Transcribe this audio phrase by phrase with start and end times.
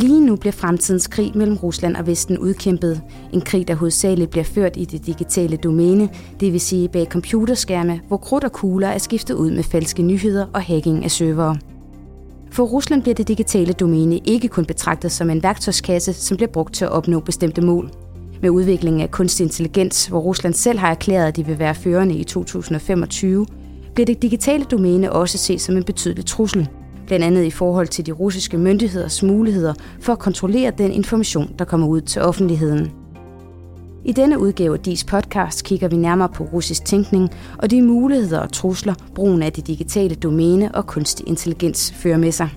[0.00, 3.02] Lige nu bliver fremtidens krig mellem Rusland og Vesten udkæmpet.
[3.32, 6.08] En krig, der hovedsageligt bliver ført i det digitale domæne,
[6.40, 10.46] det vil sige bag computerskærme, hvor krudt og kugler er skiftet ud med falske nyheder
[10.54, 11.56] og hacking af servere.
[12.50, 16.74] For Rusland bliver det digitale domæne ikke kun betragtet som en værktøjskasse, som bliver brugt
[16.74, 17.90] til at opnå bestemte mål.
[18.42, 22.14] Med udviklingen af kunstig intelligens, hvor Rusland selv har erklæret, at de vil være førende
[22.14, 23.46] i 2025,
[23.94, 26.68] bliver det digitale domæne også set som en betydelig trussel.
[27.10, 31.64] Blandt andet i forhold til de russiske myndigheders muligheder for at kontrollere den information, der
[31.64, 32.90] kommer ud til offentligheden.
[34.04, 38.40] I denne udgave af DIS podcast kigger vi nærmere på russisk tænkning og de muligheder
[38.40, 42.48] og trusler, brugen af det digitale domæne og kunstig intelligens fører med sig.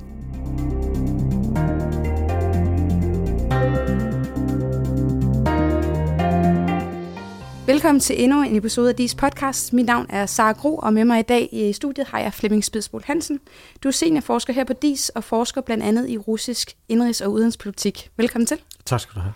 [7.68, 9.74] Velkommen til endnu en episode af DIS podcast.
[9.74, 12.64] Mit navn er Sara Gro, og med mig i dag i studiet har jeg Flemming
[12.64, 13.40] Spidsbol Hansen.
[13.84, 18.10] Du er seniorforsker her på DIS og forsker blandt andet i russisk indrigs- og udenrigspolitik.
[18.18, 18.58] Velkommen til.
[18.86, 19.34] Tak skal du have.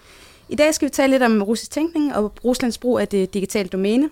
[0.50, 3.69] I dag skal vi tale lidt om russisk tænkning og Ruslands brug af det digitale
[3.69, 4.09] domæne.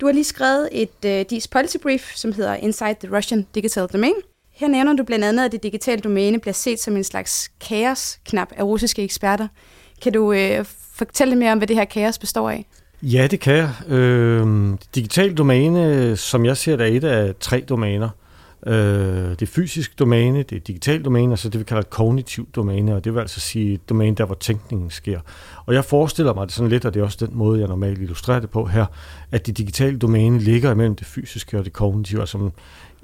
[0.00, 3.86] Du har lige skrevet et uh, DIS policy brief, som hedder Inside the Russian Digital
[3.86, 4.14] Domain.
[4.50, 8.52] Her nævner du blandt andet, at det digitale domæne bliver set som en slags kaos-knap
[8.56, 9.48] af russiske eksperter.
[10.02, 12.66] Kan du uh, fortælle mere om, hvad det her kaos består af?
[13.02, 13.72] Ja, det kan jeg.
[13.88, 18.08] Øh, digital domæne, som jeg ser det, er et af tre domæner.
[18.66, 22.54] Øh, det fysiske domæne, det er digital domæne, og så det vi kalder et kognitivt
[22.56, 25.20] domæne, og det vil altså sige et domæne, der hvor tænkningen sker.
[25.66, 27.98] Og jeg forestiller mig det sådan lidt, og det er også den måde, jeg normalt
[27.98, 28.86] illustrerer det på her,
[29.30, 32.50] at det digitale domæne ligger imellem det fysiske og det kognitive, altså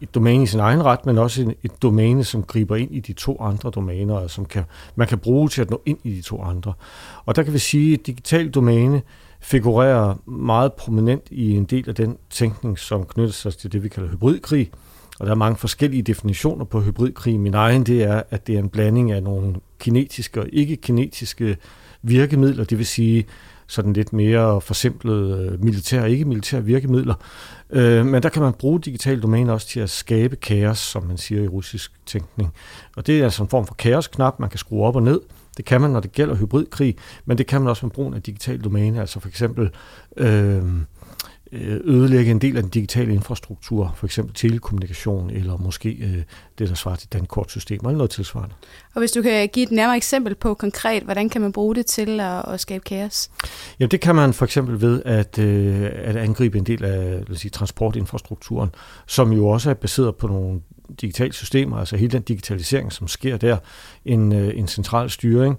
[0.00, 3.12] et domæne i sin egen ret, men også et domæne, som griber ind i de
[3.12, 4.64] to andre domæner, og som kan,
[4.97, 6.72] man kan bruge til at nå ind i de to andre.
[7.27, 9.03] Og der kan vi sige, at et digitalt domæne,
[9.40, 13.88] figurerer meget prominent i en del af den tænkning, som knytter sig til det, vi
[13.88, 14.70] kalder hybridkrig.
[15.18, 17.40] Og der er mange forskellige definitioner på hybridkrig.
[17.40, 21.56] Min egen det er, at det er en blanding af nogle kinetiske og ikke-kinetiske
[22.02, 23.26] virkemidler, det vil sige
[23.66, 27.14] sådan lidt mere forsimplede øh, militære og ikke-militære virkemidler.
[27.70, 31.19] Øh, men der kan man bruge digitale domæner også til at skabe kaos, som man
[31.19, 32.52] siger i russisk tænkning.
[32.96, 35.20] Og det er altså en form for kaosknap, man kan skrue op og ned,
[35.56, 38.22] det kan man, når det gælder hybridkrig, men det kan man også med brugen af
[38.22, 39.71] digital domæne, altså for eksempel
[40.17, 40.62] øh,
[41.84, 46.22] ødelægge en del af den digitale infrastruktur, for eksempel telekommunikation, eller måske øh,
[46.59, 48.55] det, der svarer til dankortsystemer, eller noget tilsvarende.
[48.94, 51.87] Og hvis du kan give et nærmere eksempel på konkret, hvordan kan man bruge det
[51.87, 53.31] til at, at skabe kaos?
[53.81, 57.31] Jamen det kan man for eksempel ved at, øh, at angribe en del af lad
[57.31, 58.71] os sige, transportinfrastrukturen,
[59.06, 60.61] som jo også er baseret på nogle
[61.00, 63.56] digitale systemer, altså hele den digitalisering, som sker der,
[64.04, 65.58] en, øh, en central styring,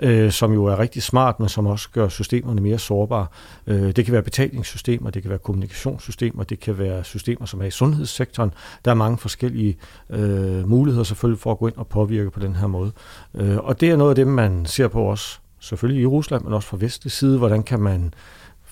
[0.00, 3.26] øh, som jo er rigtig smart, men som også gør systemerne mere sårbare.
[3.66, 7.64] Øh, det kan være betalingssystemer, det kan være kommunikationssystemer, det kan være systemer, som er
[7.64, 8.50] i sundhedssektoren.
[8.84, 9.76] Der er mange forskellige
[10.10, 12.92] øh, muligheder selvfølgelig for at gå ind og påvirke på den her måde.
[13.34, 16.52] Øh, og det er noget af det, man ser på også, selvfølgelig i Rusland, men
[16.52, 18.14] også fra vestlig side, hvordan kan man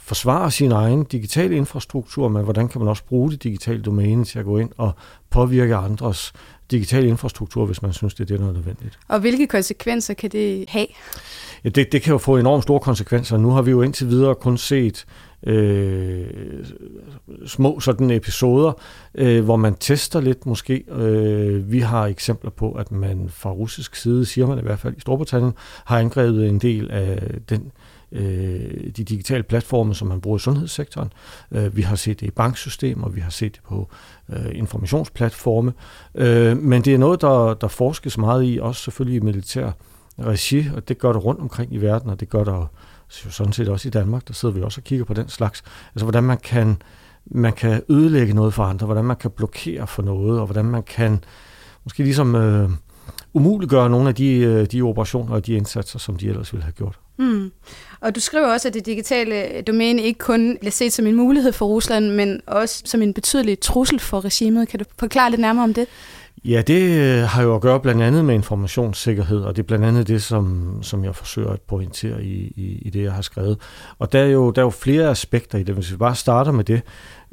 [0.04, 4.38] forsvare sin egen digitale infrastruktur, men hvordan kan man også bruge det digitale domæne til
[4.38, 4.92] at gå ind og
[5.30, 6.32] påvirke andres
[6.70, 8.98] digitale infrastruktur, hvis man synes, det er det, der er nødvendigt.
[9.08, 10.86] Og hvilke konsekvenser kan det have?
[11.64, 13.36] Ja, det, det kan jo få enormt store konsekvenser.
[13.36, 15.04] Nu har vi jo indtil videre kun set
[15.46, 16.26] øh,
[17.46, 18.72] små sådan episoder,
[19.14, 20.84] øh, hvor man tester lidt måske.
[20.88, 24.96] Øh, vi har eksempler på, at man fra russisk side, siger man i hvert fald
[24.96, 25.52] i Storbritannien,
[25.84, 27.70] har angrebet en del af den øh,
[28.14, 31.12] Øh, de digitale platforme, som man bruger i sundhedssektoren.
[31.50, 33.88] Øh, vi har set det i banksystemer, vi har set det på
[34.32, 35.72] øh, informationsplatforme,
[36.14, 39.70] øh, men det er noget, der, der forskes meget i, også selvfølgelig i militær
[40.18, 42.66] regi, og det gør der rundt omkring i verden, og det gør der
[43.08, 45.62] sådan set også i Danmark, der sidder vi også og kigger på den slags.
[45.94, 46.76] Altså hvordan man kan,
[47.26, 50.82] man kan ødelægge noget for andre, hvordan man kan blokere for noget, og hvordan man
[50.82, 51.24] kan
[51.84, 52.70] måske ligesom øh,
[53.32, 56.72] umuliggøre nogle af de, øh, de operationer og de indsatser, som de ellers ville have
[56.72, 56.98] gjort.
[57.16, 57.52] Mm.
[58.00, 61.52] Og du skriver også, at det digitale domæne ikke kun bliver set som en mulighed
[61.52, 64.68] for Rusland, men også som en betydelig trussel for regimet.
[64.68, 65.86] Kan du forklare lidt nærmere om det?
[66.44, 69.84] Ja, det øh, har jo at gøre blandt andet med informationssikkerhed, og det er blandt
[69.84, 73.58] andet det, som, som jeg forsøger at pointere i, i, i det, jeg har skrevet.
[73.98, 75.74] Og der er, jo, der er jo flere aspekter i det.
[75.74, 76.82] Hvis vi bare starter med det,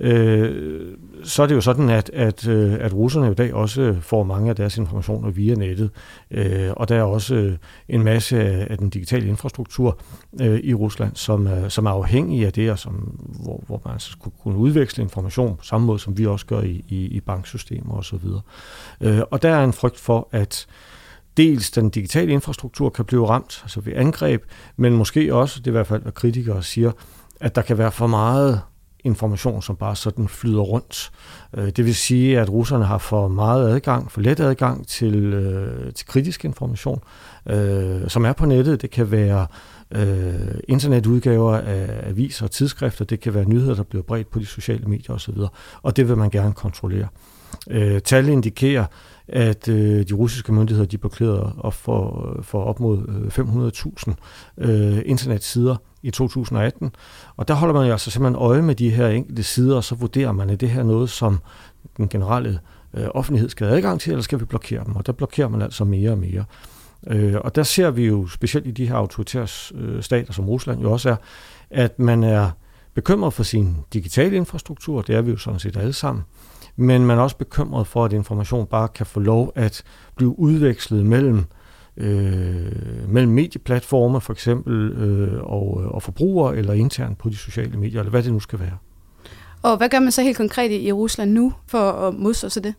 [0.01, 4.23] øh, så er det jo sådan, at, at, øh, at russerne i dag også får
[4.23, 5.89] mange af deres informationer via nettet,
[6.31, 7.57] øh, og der er også
[7.89, 9.99] en masse af den digitale infrastruktur
[10.41, 12.93] øh, i Rusland, som, som er afhængig af det, og som,
[13.43, 16.61] hvor, hvor man altså skulle kunne udveksle information på samme måde, som vi også gør
[16.61, 18.25] i, i, i banksystemer osv.
[19.01, 20.67] Øh, og der er en frygt for, at
[21.37, 24.43] dels den digitale infrastruktur kan blive ramt, altså ved angreb,
[24.77, 26.91] men måske også, det er i hvert fald, hvad kritikere siger,
[27.39, 28.61] at der kan være for meget
[29.03, 31.11] information, som bare sådan flyder rundt.
[31.57, 35.93] Øh, det vil sige, at russerne har for meget adgang, for let adgang til, øh,
[35.93, 37.01] til kritisk information,
[37.49, 38.81] øh, som er på nettet.
[38.81, 39.47] Det kan være
[39.91, 44.45] øh, internetudgaver af aviser og tidsskrifter, det kan være nyheder, der bliver bredt på de
[44.45, 45.37] sociale medier osv.,
[45.81, 47.07] og det vil man gerne kontrollere.
[47.69, 48.85] Øh, tal indikerer,
[49.27, 52.97] at øh, de russiske myndigheder de blokerede op for, for op mod
[54.57, 56.95] 500.000 øh, internetsider i 2018.
[57.37, 59.95] Og der holder man jo altså simpelthen øje med de her enkelte sider, og så
[59.95, 61.39] vurderer man, er det her noget, som
[61.97, 62.59] den generelle
[62.93, 64.95] øh, offentlighed skal have adgang til, eller skal vi blokere dem?
[64.95, 66.45] Og der blokerer man altså mere og mere.
[67.07, 70.81] Øh, og der ser vi jo, specielt i de her autoritære øh, stater, som Rusland
[70.81, 71.15] jo også er,
[71.69, 72.49] at man er
[72.93, 76.23] bekymret for sin digitale infrastruktur, det er vi jo sådan set alle sammen,
[76.75, 79.83] men man er også bekymret for, at information bare kan få lov at
[80.15, 81.45] blive udvekslet mellem
[81.97, 87.99] øh, mellem medieplatforme for eksempel øh, og, og forbrugere eller internt på de sociale medier,
[87.99, 88.77] eller hvad det nu skal være.
[89.61, 92.73] Og hvad gør man så helt konkret i Rusland nu for at modstå sig det?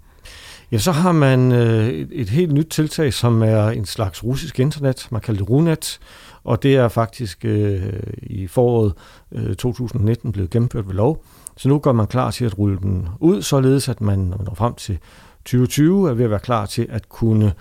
[0.72, 4.60] Ja, så har man øh, et, et helt nyt tiltag, som er en slags russisk
[4.60, 5.08] internet.
[5.10, 6.00] Man kalder det Runet,
[6.44, 7.92] og det er faktisk øh,
[8.22, 8.92] i foråret
[9.32, 11.24] øh, 2019 blevet gennemført ved lov.
[11.56, 14.46] Så nu går man klar til at rulle den ud, således at man, når man
[14.46, 14.98] når frem til
[15.44, 17.52] 2020, er ved at være klar til at kunne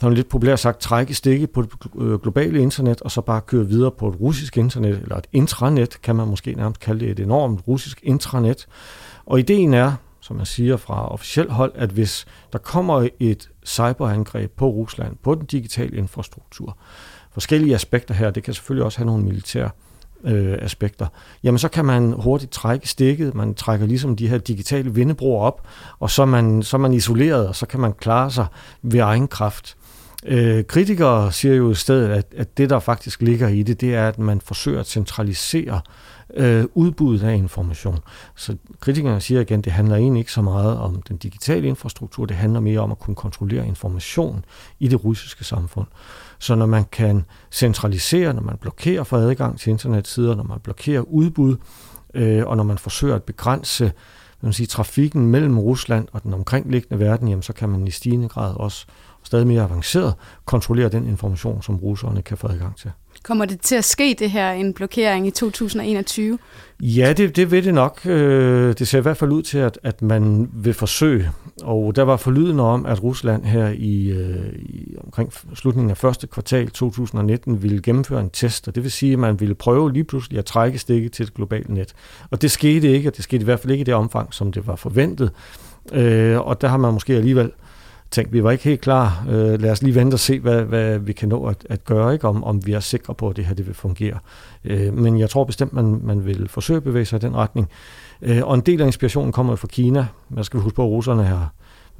[0.00, 3.66] som lidt populært sagt, trække stikket på det øh, globale internet, og så bare køre
[3.66, 7.20] videre på et russisk internet, eller et intranet, kan man måske nærmest kalde det, et
[7.20, 8.66] enormt russisk intranet.
[9.26, 14.50] Og ideen er, som man siger fra officielt hold, at hvis der kommer et cyberangreb
[14.50, 16.76] på Rusland, på den digitale infrastruktur,
[17.32, 19.70] forskellige aspekter her, det kan selvfølgelig også have nogle militære
[20.24, 21.06] øh, aspekter,
[21.42, 25.66] jamen så kan man hurtigt trække stikket, man trækker ligesom de her digitale vindebroer op,
[25.98, 28.46] og så er man, så er man isoleret, og så kan man klare sig
[28.82, 29.76] ved egen kraft.
[30.26, 33.94] Øh, kritikere siger jo i stedet, at, at det der faktisk ligger i det, det
[33.94, 35.80] er, at man forsøger at centralisere
[36.34, 37.98] øh, udbuddet af information.
[38.36, 42.26] Så kritikerne siger igen, at det handler egentlig ikke så meget om den digitale infrastruktur,
[42.26, 44.44] det handler mere om at kunne kontrollere information
[44.80, 45.86] i det russiske samfund.
[46.38, 51.00] Så når man kan centralisere, når man blokerer for adgang til internetsider, når man blokerer
[51.00, 51.56] udbud,
[52.14, 53.92] øh, og når man forsøger at begrænse
[54.44, 58.28] man sige, trafikken mellem Rusland og den omkringliggende verden, jamen, så kan man i stigende
[58.28, 58.86] grad også
[59.24, 62.90] stadig mere avanceret kontrollere den information, som russerne kan få adgang til.
[63.22, 66.38] Kommer det til at ske, det her, en blokering i 2021?
[66.80, 68.00] Ja, det, det vil det nok.
[68.06, 71.30] Øh, det ser i hvert fald ud til, at, at man vil forsøge.
[71.62, 76.26] Og der var forlydende om, at Rusland her i, øh, i omkring slutningen af første
[76.26, 80.04] kvartal 2019 ville gennemføre en test, og det vil sige, at man ville prøve lige
[80.04, 81.94] pludselig at trække stikket til et globalt net.
[82.30, 84.52] Og det skete ikke, og det skete i hvert fald ikke i det omfang, som
[84.52, 85.30] det var forventet.
[85.92, 87.50] Øh, og der har man måske alligevel
[88.14, 89.26] tænkte, vi var ikke helt klar.
[89.28, 92.12] Øh, lad os lige vente og se, hvad, hvad vi kan nå at, at gøre,
[92.12, 92.28] ikke?
[92.28, 94.18] Om, om vi er sikre på, at det her det vil fungere.
[94.64, 97.68] Øh, men jeg tror bestemt, man, man vil forsøge at bevæge sig i den retning.
[98.22, 100.06] Øh, og en del af inspirationen kommer fra Kina.
[100.28, 101.52] Man skal huske på, at russerne har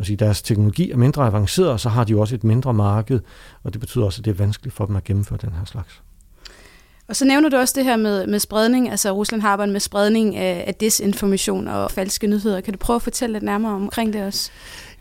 [0.02, 3.20] sige, deres teknologi er mindre avanceret, og så har de jo også et mindre marked,
[3.62, 6.02] og det betyder også, at det er vanskeligt for dem at gennemføre den her slags.
[7.08, 10.37] Og så nævner du også det her med, med spredning, altså Rusland har med spredning
[10.37, 12.60] af, af desinformation og falske nyheder.
[12.60, 14.50] Kan du prøve at fortælle lidt nærmere omkring det også?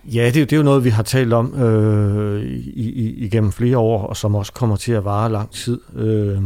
[0.06, 3.78] Ja, det, det er jo noget, vi har talt om øh, i, i, igennem flere
[3.78, 5.80] år, og som også kommer til at vare lang tid.
[5.96, 6.42] Øh,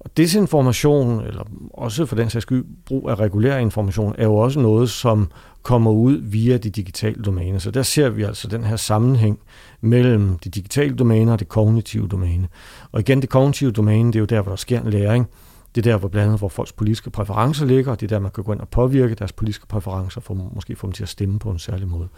[0.00, 1.42] og desinformation, eller
[1.74, 5.30] også for den sags skyld brug af regulær information, er jo også noget, som
[5.62, 7.58] kommer ud via de digitale domæner.
[7.58, 9.38] Så der ser vi altså den her sammenhæng
[9.80, 12.48] mellem de digitale domæner og det kognitive domæne.
[12.92, 15.26] Og igen, det kognitive domæne, det er jo der, hvor der sker en læring.
[15.74, 18.20] Det er der, hvor blandt andet, hvor folks politiske præferencer ligger, og det er der,
[18.20, 21.08] man kan gå ind og påvirke deres politiske præferencer, for måske få dem til at
[21.08, 22.08] stemme på en særlig måde.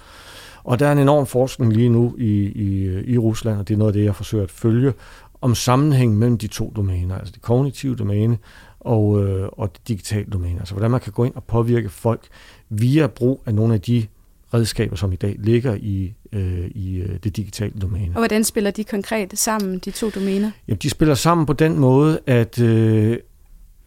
[0.68, 3.78] Og der er en enorm forskning lige nu i, i, i Rusland, og det er
[3.78, 4.92] noget af det, jeg forsøger at følge,
[5.40, 8.38] om sammenhæng mellem de to domæner, altså det kognitive domæne
[8.80, 10.58] og, øh, og det digitale domæne.
[10.58, 12.26] Altså hvordan man kan gå ind og påvirke folk
[12.68, 14.06] via brug af nogle af de
[14.54, 18.10] redskaber, som i dag ligger i, øh, i øh, det digitale domæne.
[18.14, 20.50] Og hvordan spiller de konkret sammen, de to domæner?
[20.68, 23.18] Jamen, de spiller sammen på den måde, at, øh,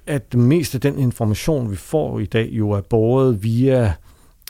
[0.07, 3.93] at det meste af den information, vi får i dag, jo er båret via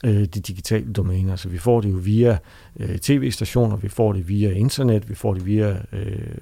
[0.05, 1.31] øh, de digitale domæner.
[1.31, 2.37] Altså vi får det jo via
[2.79, 6.37] øh, tv-stationer, vi får det via internet, vi får det via øh,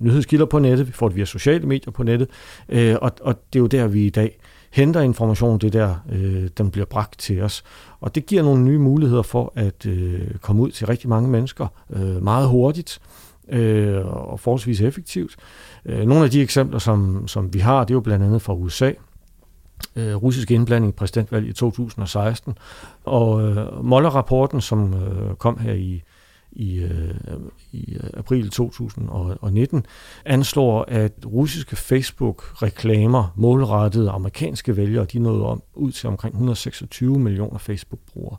[0.00, 2.28] nyhedskilder på nettet, vi får det via sociale medier på nettet,
[2.68, 4.38] øh, og, og det er jo der, vi i dag
[4.70, 7.64] henter information, det der, øh, den bliver bragt til os.
[8.00, 11.66] Og det giver nogle nye muligheder for at øh, komme ud til rigtig mange mennesker
[11.90, 13.00] øh, meget hurtigt
[13.48, 15.36] øh, og forholdsvis effektivt.
[15.84, 18.54] Øh, nogle af de eksempler, som, som vi har, det er jo blandt andet fra
[18.54, 18.92] USA,
[19.96, 22.58] øh, russisk indblanding i præsidentvalget i 2016.
[23.04, 26.02] Og øh, Moller-rapporten, som øh, kom her i,
[26.52, 27.14] i, øh,
[27.72, 29.86] i øh, april 2019,
[30.24, 37.58] anslår, at russiske Facebook-reklamer målrettede amerikanske vælgere, de nåede om, ud til omkring 126 millioner
[37.58, 38.36] Facebook-brugere.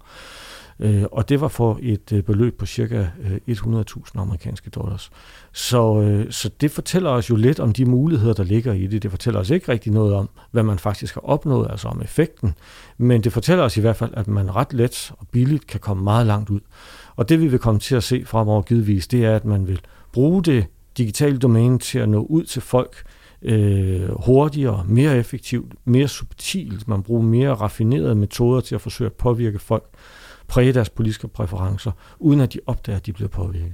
[0.82, 3.06] Øh, og det var for et øh, beløb på cirka
[3.48, 5.12] øh, 100.000 amerikanske dollars.
[5.54, 9.04] Så, øh, så det fortæller os jo lidt om de muligheder, der ligger i det.
[9.04, 12.54] Det fortæller os ikke rigtig noget om, hvad man faktisk har opnået, altså om effekten.
[12.98, 16.04] Men det fortæller os i hvert fald, at man ret let og billigt kan komme
[16.04, 16.60] meget langt ud.
[17.16, 19.82] Og det vi vil komme til at se fremover givetvis, det er, at man vil
[20.14, 20.66] bruge det
[20.98, 23.04] digitale domæne til at nå ud til folk,
[23.42, 26.88] øh, hurtigere, mere effektivt, mere subtilt.
[26.88, 29.86] Man bruger mere raffinerede metoder til at forsøge at påvirke folk
[30.52, 33.74] præge deres politiske præferencer, uden at de opdager, at de bliver påvirket.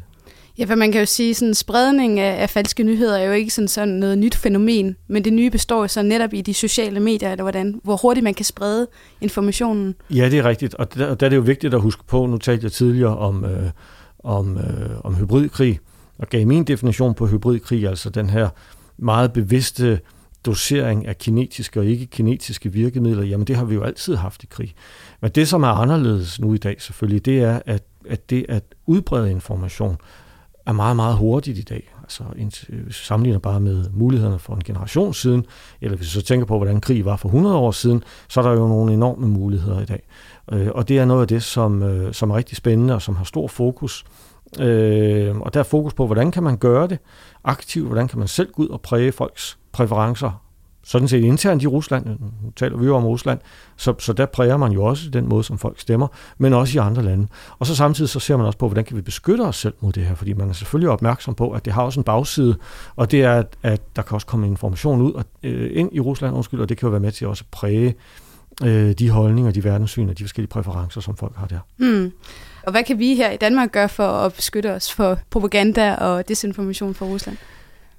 [0.57, 3.51] Ja, for man kan jo sige, at spredning af, af falske nyheder er jo ikke
[3.51, 6.99] sådan, sådan noget nyt fænomen, men det nye består jo så netop i de sociale
[6.99, 8.87] medier, eller hvordan, hvor hurtigt man kan sprede
[9.21, 9.95] informationen.
[10.09, 12.37] Ja, det er rigtigt, og der, der er det jo vigtigt at huske på, nu
[12.37, 13.69] talte jeg tidligere om, øh,
[14.23, 15.79] om, øh, om hybridkrig,
[16.17, 18.49] og gav min definition på hybridkrig, altså den her
[18.97, 19.99] meget bevidste
[20.47, 24.73] dosering af kinetiske og ikke-kinetiske virkemidler, jamen det har vi jo altid haft i krig.
[25.21, 28.63] Men det, som er anderledes nu i dag selvfølgelig, det er, at, at det at
[28.85, 29.97] udbrede information
[30.65, 31.93] er meget, meget hurtigt i dag.
[32.03, 32.23] Altså
[32.89, 35.45] sammenligner bare med mulighederne for en generation siden,
[35.81, 38.43] eller hvis vi så tænker på, hvordan krig var for 100 år siden, så er
[38.43, 40.07] der jo nogle enorme muligheder i dag.
[40.51, 43.15] Øh, og det er noget af det, som, øh, som er rigtig spændende og som
[43.15, 44.05] har stor fokus.
[44.59, 46.99] Øh, og der er fokus på, hvordan kan man gøre det
[47.43, 50.43] aktivt, hvordan kan man selv gå ud og præge folks præferencer
[50.83, 53.39] sådan set internt i Rusland, nu taler vi jo om Rusland,
[53.75, 56.07] så, så der præger man jo også den måde, som folk stemmer,
[56.37, 57.27] men også i andre lande.
[57.59, 59.93] Og så samtidig så ser man også på, hvordan kan vi beskytte os selv mod
[59.93, 62.55] det her, fordi man er selvfølgelig opmærksom på, at det har også en bagside,
[62.95, 65.99] og det er, at, at der kan også komme information ud og, øh, ind i
[65.99, 67.95] Rusland, undskyld, og det kan jo være med til også at præge
[68.63, 71.59] øh, de holdninger, de verdenssyn og de forskellige præferencer, som folk har der.
[71.77, 72.11] Mm.
[72.63, 76.27] Og hvad kan vi her i Danmark gøre for at beskytte os for propaganda og
[76.27, 77.37] desinformation fra Rusland?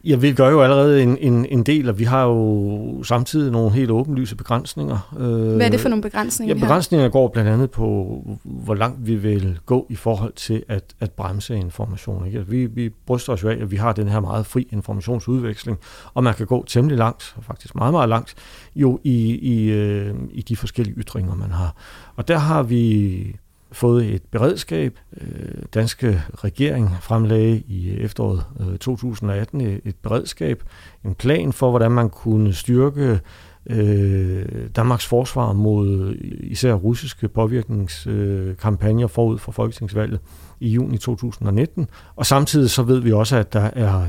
[0.05, 3.71] Ja, vi gør jo allerede en, en, en del, og vi har jo samtidig nogle
[3.71, 5.15] helt åbenlyse begrænsninger.
[5.57, 6.55] Hvad er det for nogle begrænsninger?
[6.55, 10.95] Ja, begrænsninger går blandt andet på, hvor langt vi vil gå i forhold til at,
[11.01, 12.27] at bremse information.
[12.27, 12.47] Ikke?
[12.47, 15.79] Vi, vi bryster os jo af, at vi har den her meget fri informationsudveksling,
[16.15, 18.35] og man kan gå temmelig langt, faktisk meget, meget langt,
[18.77, 21.77] jo i, i, øh, i de forskellige ytringer, man har.
[22.17, 23.37] Og der har vi
[23.73, 24.99] fået et beredskab.
[25.21, 30.63] Øh, danske regering fremlagde i efteråret øh, 2018 et beredskab,
[31.05, 33.21] en plan for, hvordan man kunne styrke
[33.67, 34.47] øh,
[34.77, 40.21] Danmarks forsvar mod især russiske påvirkningskampagner forud for folketingsvalget
[40.61, 41.89] i juni 2019.
[42.17, 44.09] Og samtidig så ved vi også, at der er øh,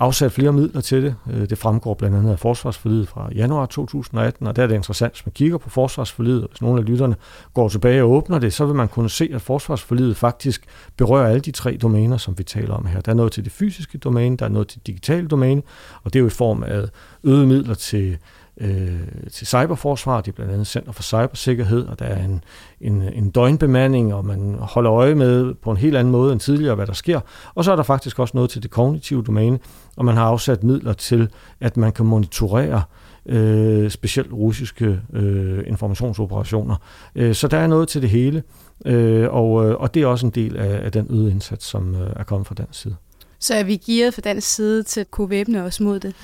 [0.00, 1.14] afsat flere midler til det.
[1.32, 5.12] Øh, det fremgår blandt andet af forsvarsforlidet fra januar 2018, og der er det interessant,
[5.12, 7.16] hvis man kigger på forsvarsforlidet, hvis nogle af lytterne
[7.54, 10.64] går tilbage og åbner det, så vil man kunne se, at forsvarsforlidet faktisk
[10.96, 13.00] berører alle de tre domæner, som vi taler om her.
[13.00, 15.62] Der er noget til det fysiske domæne, der er noget til det digitale domæne,
[16.02, 16.84] og det er jo i form af
[17.24, 18.18] øget midler til
[18.60, 19.00] øh,
[19.32, 20.20] til cyberforsvar.
[20.20, 22.44] Det er blandt andet Center for Cybersikkerhed, og der er en,
[22.80, 26.74] en, en døgnbemanding, og man holder øje med på en helt anden måde end tidligere,
[26.74, 27.20] hvad der sker.
[27.54, 29.58] Og så er der faktisk også noget til det kognitive domæne,
[29.96, 31.28] og man har afsat midler til,
[31.60, 32.82] at man kan monitorere
[33.26, 36.76] øh, specielt russiske øh, informationsoperationer.
[37.14, 38.42] Øh, så der er noget til det hele,
[38.86, 41.94] øh, og, øh, og det er også en del af, af den øgede indsats, som
[41.94, 42.96] øh, er kommet fra den side.
[43.38, 46.14] Så er vi gearet fra den side til at kunne væbne os mod det?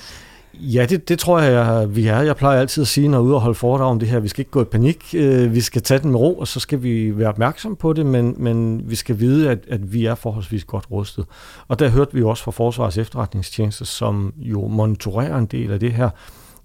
[0.61, 2.21] Ja, det, det tror jeg, vi er.
[2.21, 4.21] Jeg plejer altid at sige, når jeg er ude og holde foredrag om det her,
[4.21, 6.61] vi skal ikke gå i panik, øh, vi skal tage den med ro, og så
[6.61, 10.15] skal vi være opmærksom på det, men, men vi skal vide, at, at vi er
[10.15, 11.25] forholdsvis godt rustet.
[11.69, 15.93] Og der hørte vi også fra Forsvars efterretningstjeneste, som jo monitorerer en del af det
[15.93, 16.11] her,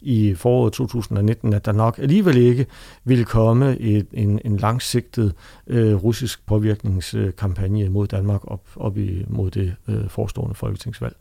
[0.01, 2.65] i foråret 2019, at der nok alligevel ikke
[3.03, 5.33] ville komme et, en, en langsigtet
[5.67, 11.15] øh, russisk påvirkningskampagne mod Danmark op, op imod det øh, forestående folketingsvalg.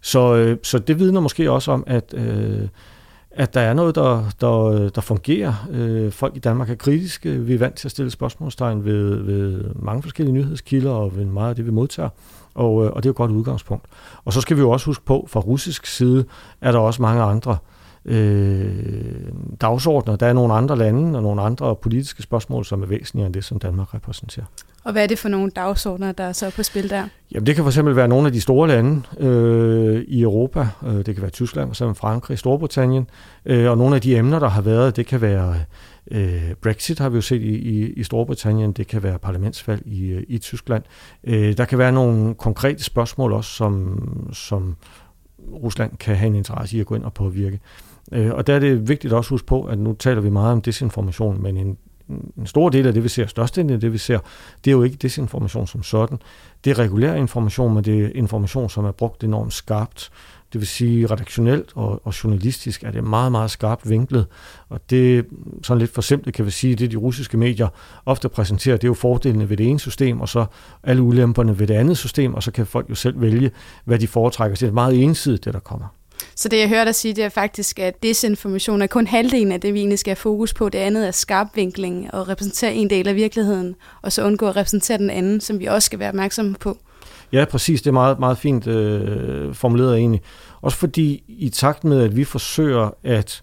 [0.00, 2.68] Så, øh, så det vidner måske også om, at øh,
[3.34, 5.68] at der er noget, der, der, der fungerer.
[5.70, 7.30] Øh, folk i Danmark er kritiske.
[7.30, 11.48] Vi er vant til at stille spørgsmålstegn ved, ved mange forskellige nyhedskilder og ved meget
[11.48, 12.08] af det, vi modtager.
[12.54, 13.84] Og, øh, og det er jo et godt udgangspunkt.
[14.24, 16.24] Og så skal vi jo også huske på, fra russisk side
[16.60, 17.71] er der også mange andre øh,
[19.60, 20.16] dagsordner.
[20.16, 23.44] Der er nogle andre lande og nogle andre politiske spørgsmål, som er væsentligere end det,
[23.44, 24.44] som Danmark repræsenterer.
[24.84, 27.08] Og hvad er det for nogle dagsordner, der er så på spil der?
[27.32, 30.68] Jamen det kan fx være nogle af de store lande øh, i Europa.
[30.86, 33.06] Øh, det kan være Tyskland, for eksempel Frankrig, Storbritannien.
[33.46, 35.56] Øh, og nogle af de emner, der har været, det kan være
[36.10, 38.72] øh, Brexit, har vi jo set i, i, i Storbritannien.
[38.72, 40.82] Det kan være parlamentsvalg i, i Tyskland.
[41.24, 43.98] Øh, der kan være nogle konkrete spørgsmål også, som,
[44.32, 44.76] som
[45.62, 47.54] Rusland kan have en interesse i at gå ind og påvirke.
[47.54, 50.30] Øh, Øh, og der er det vigtigt også at huske på, at nu taler vi
[50.30, 51.76] meget om desinformation, men en
[52.38, 54.18] en stor del af det, vi ser, størstedelen af det, vi ser,
[54.64, 56.18] det er jo ikke desinformation som sådan.
[56.64, 60.10] Det er regulær information, men det er information, som er brugt enormt skarpt.
[60.52, 64.26] Det vil sige, redaktionelt og, og journalistisk er det meget, meget skarpt vinklet.
[64.68, 65.26] Og det,
[65.62, 67.68] sådan lidt for simpelt kan vi sige, det de russiske medier
[68.06, 70.46] ofte præsenterer, det er jo fordelene ved det ene system, og så
[70.82, 73.50] alle ulemperne ved det andet system, og så kan folk jo selv vælge,
[73.84, 74.56] hvad de foretrækker.
[74.56, 75.86] Så det er meget ensidigt, det der kommer.
[76.36, 79.60] Så det, jeg hører dig sige, det er faktisk, at desinformation er kun halvdelen af
[79.60, 80.68] det, vi egentlig skal have fokus på.
[80.68, 84.98] Det andet er skarpvinkling og repræsentere en del af virkeligheden, og så undgå at repræsentere
[84.98, 86.78] den anden, som vi også skal være opmærksomme på.
[87.32, 87.82] Ja, præcis.
[87.82, 90.22] Det er meget, meget fint øh, formuleret egentlig.
[90.62, 93.42] Også fordi i takt med, at vi forsøger at,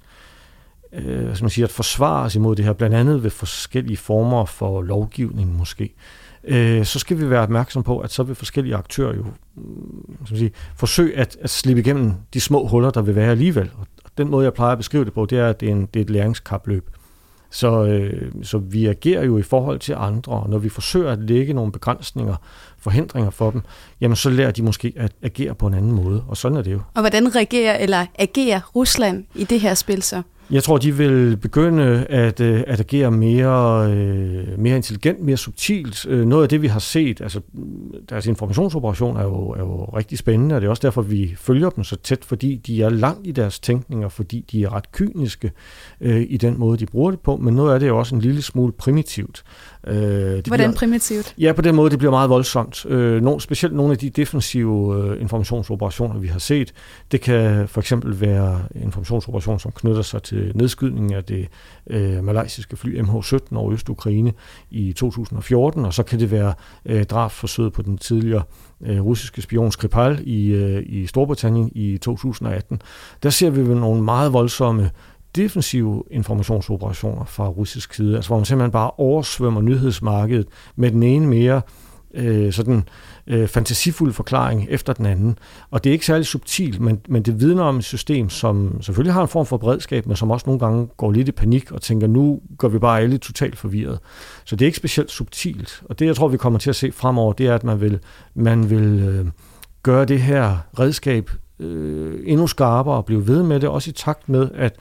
[0.94, 4.46] øh, som man siger, at forsvare os imod det her, blandt andet ved forskellige former
[4.46, 5.94] for lovgivning måske,
[6.44, 9.26] øh, så skal vi være opmærksom på, at så vil forskellige aktører jo
[10.16, 13.72] skal som sige, forsøge at, at slippe igennem de små huller, der vil være alligevel.
[13.78, 13.88] Og
[14.18, 16.00] den måde, jeg plejer at beskrive det på, det er, at det er, en, det
[16.00, 16.90] er et læringskapløb.
[17.52, 21.20] Så, øh, så vi agerer jo i forhold til andre, og når vi forsøger at
[21.20, 22.36] lægge nogle begrænsninger,
[22.78, 23.62] forhindringer for dem,
[24.02, 26.72] jamen så lærer de måske at agere på en anden måde, og sådan er det
[26.72, 26.82] jo.
[26.94, 30.22] Og hvordan reagerer eller agerer Rusland i det her spil så?
[30.52, 36.06] Jeg tror, de vil begynde at, øh, at agere mere, øh, mere intelligent, mere subtilt.
[36.06, 37.42] Øh, noget af det, vi har set, altså
[38.10, 41.70] deres informationsoperation er jo, er jo rigtig spændende, og det er også derfor, vi følger
[41.70, 45.52] dem så tæt, fordi de er langt i deres tænkninger, fordi de er ret kyniske
[46.02, 48.22] øh, i den måde, de bruger det på, men noget af det er også en
[48.22, 49.44] lille smule primitivt.
[49.88, 51.34] Øh, det Hvordan bliver, primitivt?
[51.38, 52.86] Ja, på den måde, det bliver meget voldsomt.
[52.86, 56.74] Øh, no, specielt nogle af de defensive øh, informationsoperationer, vi har set,
[57.12, 61.48] det kan for eksempel være informationsoperationer, som knytter sig til Øh, nedskydningen af det
[61.90, 64.34] øh, malaysiske fly MH17 over Øst-Ukraine
[64.72, 66.54] i 2014, og så kan det være
[66.86, 68.44] øh, drabsforsøget på den tidligere
[68.82, 72.82] øh, russiske spion Skripal i, øh, i Storbritannien i 2018.
[73.24, 74.92] Der ser vi nogle meget voldsomme
[75.36, 81.28] defensive informationsoperationer fra russisk side, altså hvor man simpelthen bare oversvømmer nyhedsmarkedet med den ene
[81.28, 81.62] mere
[82.14, 82.84] øh, sådan øh,
[83.32, 85.38] Øh, fantasifuld forklaring efter den anden.
[85.72, 89.14] Og det er ikke særlig subtilt, men, men det vidner om et system, som selvfølgelig
[89.14, 91.82] har en form for beredskab, men som også nogle gange går lidt i panik og
[91.82, 94.00] tænker, nu går vi bare alle totalt forvirret.
[94.46, 95.84] Så det er ikke specielt subtilt.
[95.86, 98.00] Og det, jeg tror, vi kommer til at se fremover, det er, at man vil,
[98.36, 99.28] man vil øh,
[99.84, 104.30] gøre det her redskab øh, endnu skarpere og blive ved med det, også i takt
[104.30, 104.76] med, at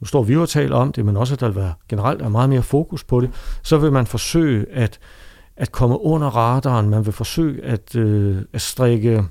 [0.00, 2.22] nu står vi jo og taler om det, men også at der vil være generelt
[2.22, 3.30] er meget mere fokus på det,
[3.62, 4.98] så vil man forsøge at,
[5.56, 9.24] at komme under radaren, man vil forsøge at, øh, at strikke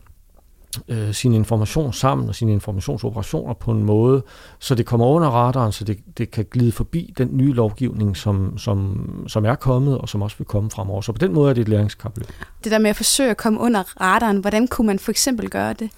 [0.88, 4.24] øh, sin information sammen og sine informationsoperationer på en måde,
[4.60, 8.58] så det kommer under radaren, så det, det kan glide forbi den nye lovgivning, som,
[8.58, 11.02] som, som er kommet, og som også vil komme fremover.
[11.02, 12.28] Så på den måde er det et læringskapløb.
[12.64, 15.74] Det der med at forsøge at komme under radaren, hvordan kunne man for eksempel gøre
[15.74, 15.90] det?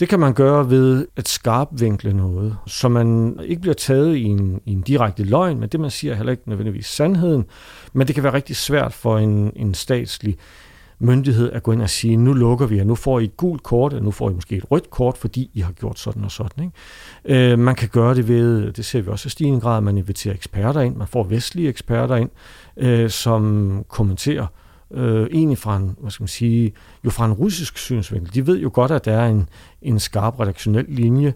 [0.00, 4.60] Det kan man gøre ved at skarpvinkle noget, så man ikke bliver taget i en,
[4.66, 7.44] i en direkte løgn, men det man siger er heller ikke nødvendigvis sandheden,
[7.92, 10.38] men det kan være rigtig svært for en, en statslig
[11.02, 13.62] myndighed at gå ind og sige, nu lukker vi, jer, nu får I et gult
[13.62, 16.30] kort, eller nu får I måske et rødt kort, fordi I har gjort sådan og
[16.30, 16.64] sådan.
[17.24, 17.52] Ikke?
[17.52, 19.98] Øh, man kan gøre det ved, det ser vi også i stigende grad, at man
[19.98, 22.30] inviterer eksperter ind, man får vestlige eksperter ind,
[22.76, 24.46] øh, som kommenterer
[24.94, 26.72] øh, egentlig fra en, hvad skal man sige,
[27.04, 28.34] jo fra en russisk synsvinkel.
[28.34, 29.48] De ved jo godt, at der er en,
[29.82, 31.34] en skarp redaktionel linje,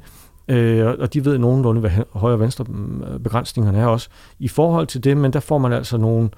[0.48, 4.48] øh, og de ved nogenlunde, hvad højre og venstre mm, øh, begrænsningerne er også i
[4.48, 6.31] forhold til det, men der får man altså nogle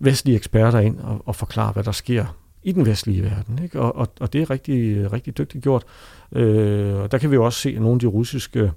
[0.00, 2.24] vestlige eksperter ind og, og forklare, hvad der sker
[2.66, 3.58] i den vestlige verden.
[3.62, 3.80] Ikke?
[3.80, 5.84] Og, og, og det er rigtig, rigtig dygtigt gjort.
[6.32, 8.72] Øh, og der kan vi jo også se, at nogle af de russiske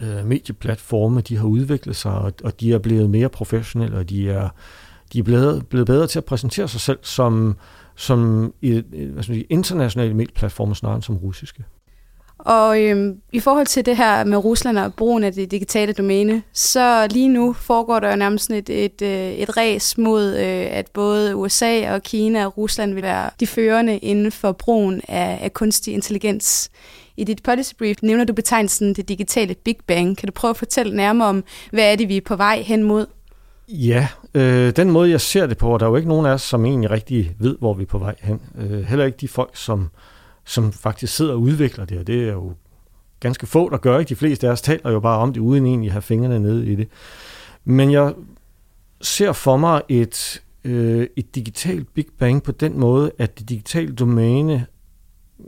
[0.00, 4.30] øh, medieplatforme, de har udviklet sig, og, og de er blevet mere professionelle, og de
[4.30, 4.48] er,
[5.12, 7.56] de er blevet, blevet bedre til at præsentere sig selv som,
[7.96, 11.64] som i, hvad skal man sige, internationale medieplatforme snarere end som russiske.
[12.44, 16.42] Og øhm, i forhold til det her med Rusland og brugen af det digitale domæne,
[16.52, 20.86] så lige nu foregår der jo nærmest et, et, øh, et ræs mod, øh, at
[20.94, 25.52] både USA og Kina og Rusland vil være de førende inden for brugen af, af
[25.52, 26.70] kunstig intelligens.
[27.16, 30.16] I dit policy brief nævner du betegnelsen det digitale Big Bang.
[30.16, 32.82] Kan du prøve at fortælle nærmere om, hvad er det, vi er på vej hen
[32.82, 33.06] mod?
[33.68, 36.30] Ja, øh, den måde jeg ser det på, og der er jo ikke nogen af
[36.30, 38.40] os, som egentlig rigtig ved, hvor vi er på vej hen.
[38.58, 39.90] Øh, heller ikke de folk, som
[40.44, 42.52] som faktisk sidder og udvikler det, og det er jo
[43.20, 44.08] ganske få, der gør ikke.
[44.08, 46.66] De fleste af os taler jo bare om det, uden egentlig at have fingrene nede
[46.66, 46.88] i det.
[47.64, 48.14] Men jeg
[49.00, 53.92] ser for mig et, øh, et digitalt Big Bang på den måde, at det digitale
[53.94, 54.66] domæne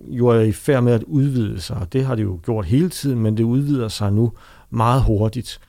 [0.06, 2.88] jo er i færd med at udvide sig, og det har det jo gjort hele
[2.88, 4.32] tiden, men det udvider sig nu
[4.70, 5.60] meget hurtigt.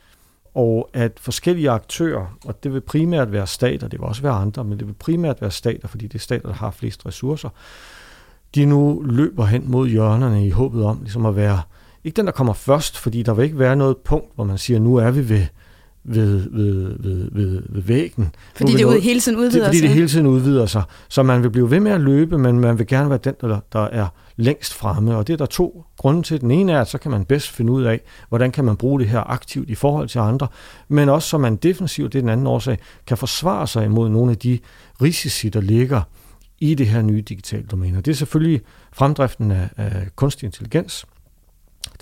[0.53, 4.63] Og at forskellige aktører, og det vil primært være stater, det vil også være andre,
[4.63, 7.49] men det vil primært være stater, fordi det er stater, der har flest ressourcer,
[8.55, 11.61] de nu løber hen mod hjørnerne i håbet om ligesom at være,
[12.03, 14.79] ikke den, der kommer først, fordi der vil ikke være noget punkt, hvor man siger,
[14.79, 15.45] nu er vi ved,
[16.03, 18.35] ved, ved, ved, ved, ved væggen.
[18.55, 19.87] Fordi det noget, hele tiden udvider det, fordi sig.
[19.87, 20.83] det hele tiden udvider sig.
[21.09, 23.59] Så man vil blive ved med at løbe, men man vil gerne være den, der,
[23.73, 25.15] der er længst fremme.
[25.15, 26.41] Og det er der to grunde til.
[26.41, 28.99] Den ene er, at så kan man bedst finde ud af, hvordan kan man bruge
[28.99, 30.47] det her aktivt i forhold til andre,
[30.87, 34.31] men også så man defensivt, det er den anden årsag, kan forsvare sig imod nogle
[34.31, 34.59] af de
[35.01, 36.01] risici, der ligger
[36.59, 38.01] i det her nye digitale domæne.
[38.01, 38.61] Det er selvfølgelig
[38.93, 41.05] fremdriften af, af kunstig intelligens,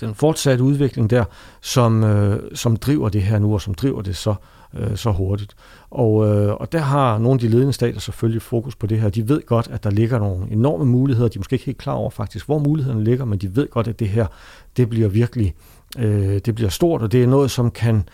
[0.00, 1.24] den fortsatte udvikling der,
[1.60, 4.34] som, øh, som driver det her nu, og som driver det så,
[4.74, 5.54] øh, så hurtigt.
[5.90, 9.08] Og, øh, og der har nogle af de ledende stater selvfølgelig fokus på det her.
[9.08, 11.28] De ved godt, at der ligger nogle enorme muligheder.
[11.28, 13.88] De er måske ikke helt klar over faktisk, hvor mulighederne ligger, men de ved godt,
[13.88, 14.26] at det her,
[14.76, 15.54] det bliver virkelig,
[15.98, 18.08] øh, det bliver stort, og det er noget, som kan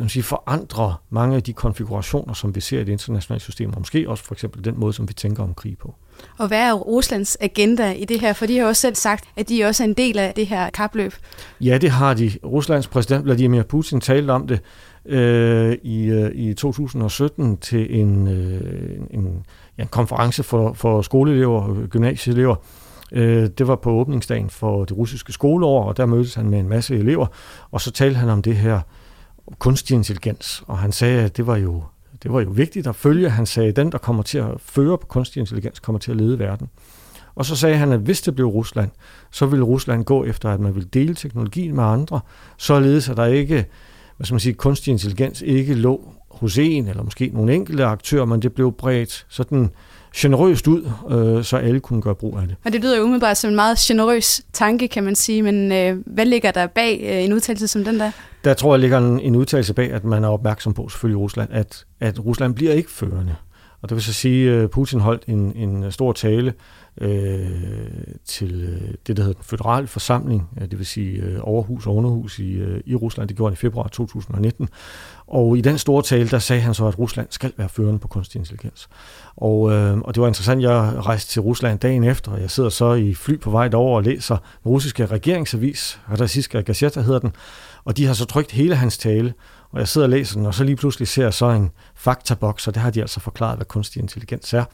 [0.00, 3.78] man sige, forandre mange af de konfigurationer, som vi ser i det internationale system, og
[3.78, 5.94] måske også for eksempel den måde, som vi tænker om krig på.
[6.38, 8.32] Og hvad er Ruslands agenda i det her?
[8.32, 10.70] For de har også selv sagt, at de også er en del af det her
[10.70, 11.12] kapløb.
[11.60, 12.32] Ja, det har de.
[12.44, 14.60] Ruslands præsident Vladimir Putin talte om det
[15.06, 19.46] øh, i, øh, i 2017 til en, øh, en,
[19.78, 22.56] ja, en konference for, for skoleelever og gymnasieelever.
[23.12, 26.68] Øh, det var på åbningsdagen for det russiske skoleår, og der mødtes han med en
[26.68, 27.26] masse elever,
[27.70, 28.80] og så talte han om det her
[29.58, 31.82] kunstig intelligens, og han sagde, at det var jo
[32.22, 33.30] det var jo vigtigt at følge.
[33.30, 36.16] Han sagde, at den, der kommer til at føre på kunstig intelligens, kommer til at
[36.16, 36.68] lede verden.
[37.34, 38.90] Og så sagde han, at hvis det blev Rusland,
[39.30, 42.20] så ville Rusland gå efter, at man ville dele teknologien med andre,
[42.56, 43.66] således at der ikke,
[44.16, 48.24] hvad skal man sige, kunstig intelligens ikke lå hos en, eller måske nogle enkelte aktører,
[48.24, 49.70] men det blev bredt sådan
[50.16, 52.56] generøst ud, øh, så alle kunne gøre brug af det.
[52.64, 55.98] Og det lyder jo umiddelbart som en meget generøs tanke, kan man sige, men øh,
[56.06, 58.10] hvad ligger der bag øh, en udtalelse som den der?
[58.44, 61.22] Der tror jeg ligger en, en udtalelse bag, at man er opmærksom på, selvfølgelig i
[61.22, 63.36] Rusland, at, at Rusland bliver ikke førende.
[63.82, 66.54] Og det vil så sige, at Putin holdt en, en stor tale
[67.00, 67.50] øh,
[68.24, 72.38] til øh, det, der hedder den føderale forsamling, det vil sige øh, overhus og underhus
[72.38, 73.28] i, øh, i Rusland.
[73.28, 74.68] Det gjorde han i februar 2019.
[75.26, 78.08] Og i den store tale, der sagde han så, at Rusland skal være førende på
[78.08, 78.88] kunstig intelligens.
[79.36, 82.68] Og, øh, og det var interessant, jeg rejste til Rusland dagen efter, og jeg sidder
[82.68, 87.32] så i fly på vej derover og læser den russiske regeringsavis, Rossiska Gazeta hedder den,
[87.84, 89.34] og de har så trykt hele hans tale,
[89.70, 92.68] og jeg sidder og læser den, og så lige pludselig ser jeg så en faktaboks,
[92.68, 94.64] og det har de altså forklaret, hvad kunstig intelligens er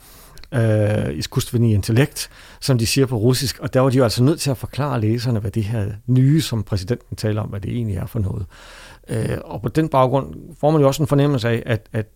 [0.55, 4.40] øh, iskustveni intellekt, som de siger på russisk, og der var de jo altså nødt
[4.40, 7.97] til at forklare læserne, hvad det her nye, som præsidenten taler om, hvad det egentlig
[7.97, 8.47] er for noget.
[9.09, 12.07] Øh, og på den baggrund får man jo også en fornemmelse af, at, at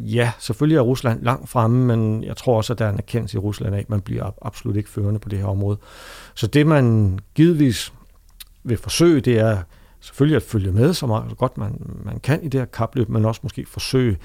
[0.00, 3.36] ja, selvfølgelig er Rusland langt fremme, men jeg tror også, at der er en erkendelse
[3.36, 5.78] i Rusland af, at man bliver absolut ikke førende på det her område.
[6.34, 7.92] Så det man givetvis
[8.64, 9.62] vil forsøge, det er
[10.00, 13.08] selvfølgelig at følge med så meget så godt man, man kan i det her kapløb,
[13.08, 14.18] men også måske forsøge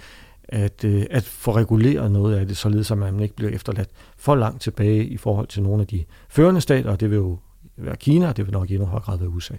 [0.43, 4.35] at, øh, at få reguleret noget af det, således at man ikke bliver efterladt for
[4.35, 7.39] langt tilbage i forhold til nogle af de førende stater, og det vil jo
[7.77, 9.53] være Kina, og det vil nok i endnu højere grad være USA.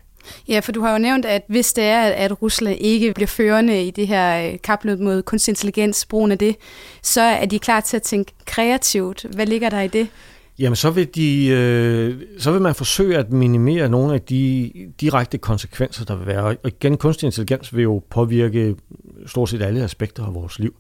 [0.49, 3.85] Ja, for du har jo nævnt, at hvis det er, at Rusland ikke bliver førende
[3.85, 6.57] i det her øh, kapløb mod kunstig intelligens, brugen af det,
[7.03, 9.27] så er de klar til at tænke kreativt.
[9.35, 10.09] Hvad ligger der i det?
[10.59, 15.39] Jamen, så vil, de, øh, så vil man forsøge at minimere nogle af de direkte
[15.39, 16.43] konsekvenser, der vil være.
[16.45, 18.75] Og igen, kunstig intelligens vil jo påvirke
[19.27, 20.75] stort set alle aspekter af vores liv.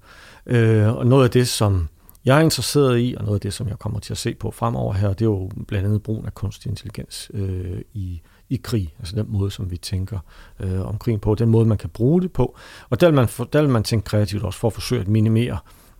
[0.46, 1.88] Øh, og noget af det, som
[2.24, 4.50] jeg er interesseret i, og noget af det, som jeg kommer til at se på
[4.50, 8.94] fremover her, det er jo blandt andet brugen af kunstig intelligens øh, i, i krig,
[8.98, 10.18] altså den måde, som vi tænker
[10.60, 12.56] øh, om krigen på, den måde, man kan bruge det på.
[12.90, 15.08] Og der vil man, for, der vil man tænke kreativt også for at forsøge at
[15.08, 15.58] minimere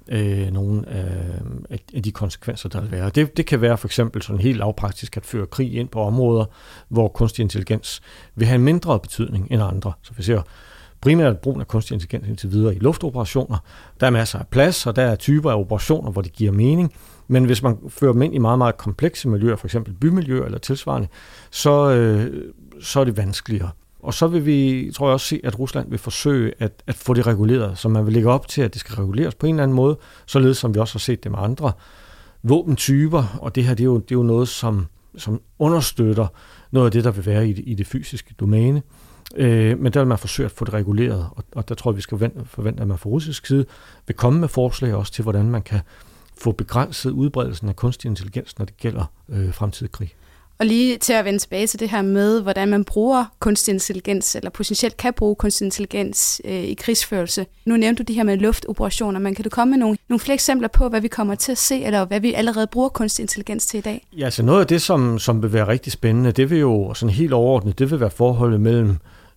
[0.09, 3.11] øh, nogle af, af de konsekvenser, der vil være.
[3.11, 6.45] Det, det kan være for eksempel sådan helt lavpraktisk at føre krig ind på områder,
[6.89, 8.01] hvor kunstig intelligens
[8.35, 9.93] vil have en mindre betydning end andre.
[10.03, 10.43] Så vi ser
[11.01, 13.59] primært brugen af kunstig intelligens indtil videre i luftoperationer.
[14.01, 16.93] Der er masser af plads, og der er typer af operationer, hvor det giver mening.
[17.29, 20.59] Men hvis man fører dem ind i meget, meget komplekse miljøer, for eksempel bymiljøer eller
[20.59, 21.09] tilsvarende,
[21.51, 22.45] så, øh,
[22.81, 23.71] så er det vanskeligere.
[24.03, 27.15] Og så vil vi, tror jeg også se, at Rusland vil forsøge at, at få
[27.15, 29.63] det reguleret, så man vil lægge op til, at det skal reguleres på en eller
[29.63, 31.73] anden måde, således som vi også har set det med andre
[32.43, 34.87] våbentyper, og det her det er jo, det er jo noget, som,
[35.17, 36.27] som understøtter
[36.71, 38.83] noget af det, der vil være i det, i det fysiske domæne.
[39.37, 41.97] Øh, men der vil man forsøge at få det reguleret, og, og der tror jeg,
[41.97, 43.65] vi skal forvente, at man fra russisk side
[44.07, 45.81] vil komme med forslag også til, hvordan man kan
[46.39, 50.15] få begrænset udbredelsen af kunstig intelligens, når det gælder øh, fremtidig krig.
[50.61, 54.37] Og lige til at vende tilbage til det her med, hvordan man bruger kunstig intelligens,
[54.37, 57.47] eller potentielt kan bruge kunstig intelligens øh, i krigsførelse.
[57.65, 60.35] Nu nævnte du det her med luftoperationer, men kan du komme med nogle, nogle flere
[60.35, 63.67] eksempler på, hvad vi kommer til at se, eller hvad vi allerede bruger kunstig intelligens
[63.67, 64.07] til i dag?
[64.19, 67.15] Ja, altså noget af det, som, som vil være rigtig spændende, det vil jo sådan
[67.15, 68.97] helt overordnet, det vil være forholdet mellem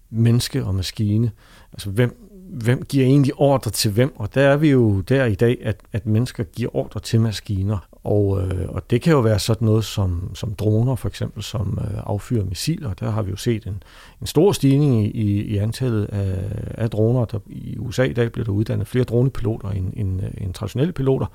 [0.10, 1.32] menneske og maskine.
[1.74, 2.16] Altså hvem,
[2.52, 4.14] hvem giver egentlig ordre til hvem?
[4.16, 7.88] Og der er vi jo der i dag, at, at mennesker giver ordre til maskiner.
[8.04, 11.80] Og, øh, og det kan jo være sådan noget som, som droner, for eksempel, som
[11.82, 12.94] øh, affyrer missiler.
[12.94, 13.84] Der har vi jo set en,
[14.22, 16.38] en stor stigning i, i, antallet af,
[16.78, 17.26] af droner.
[17.26, 20.94] Der, I USA i dag bliver der uddannet flere dronepiloter end, end, øh, end traditionelle
[20.94, 21.26] piloter.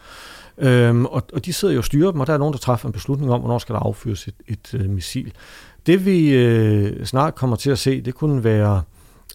[0.58, 2.88] Øhm, og, og de sidder jo og styrer dem, og der er nogen, der træffer
[2.88, 5.32] en beslutning om, hvornår skal der affyres et, et, et missil.
[5.86, 8.82] Det vi øh, snart kommer til at se, det kunne være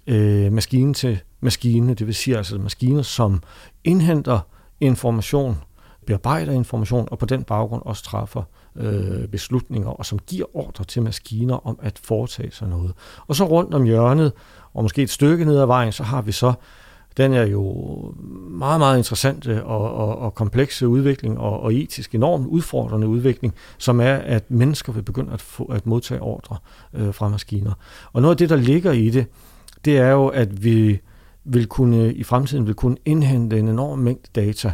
[0.07, 3.43] øh, maskine til maskine, det vil sige altså maskiner, som
[3.83, 4.39] indhenter
[4.79, 5.57] information,
[6.05, 8.43] bearbejder information, og på den baggrund også træffer
[8.75, 12.93] øh, beslutninger, og som giver ordre til maskiner om at foretage sig noget.
[13.27, 14.33] Og så rundt om hjørnet,
[14.73, 16.53] og måske et stykke ned ad vejen, så har vi så
[17.17, 17.73] den er jo
[18.49, 23.53] meget, meget interessante øh, og, og, og komplekse udvikling og, og etisk enormt udfordrende udvikling,
[23.77, 26.57] som er, at mennesker vil begynde at, få, at modtage ordre
[26.93, 27.73] øh, fra maskiner.
[28.13, 29.25] Og noget af det, der ligger i det,
[29.85, 30.99] det er jo, at vi
[31.43, 34.73] vil kunne i fremtiden vil kunne indhente en enorm mængde data,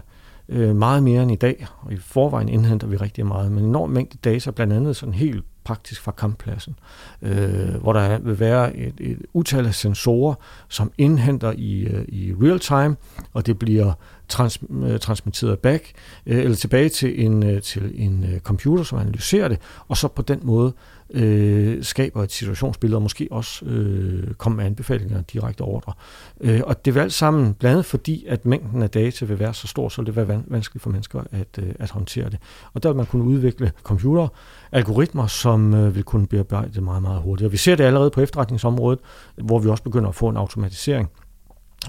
[0.50, 3.70] øh, meget mere end i dag, og i forvejen indhenter vi rigtig meget, men en
[3.70, 6.76] enorm mængde data, blandt andet sådan helt praktisk fra kamppladsen,
[7.22, 10.36] øh, hvor der vil være et, et utal af sensorer,
[10.70, 12.96] som indhenter i, øh, i real time,
[13.34, 13.94] og det bliver
[14.28, 15.92] trans, øh, transmitteret back,
[16.26, 20.22] øh, eller tilbage til en, øh, til en computer, som analyserer det, og så på
[20.22, 20.74] den måde
[21.10, 25.94] øh, skaber et situationsbillede, og måske også øh, kommer med anbefalinger direkte ordre.
[26.42, 29.68] Øh, og det vil alt sammen blandt fordi, at mængden af data vil være så
[29.68, 32.40] stor, så vil det være vanskeligt for mennesker at, øh, at håndtere det.
[32.74, 34.28] Og der vil man kunne udvikle computer,
[34.72, 37.46] algoritmer, som øh, vil kunne bearbejde det meget, meget hurtigt.
[37.46, 39.00] Og vi ser det allerede på efterretningsområdet,
[39.36, 41.10] hvor vi også begynder at få en automatisering